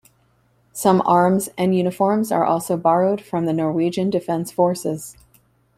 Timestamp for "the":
3.45-3.53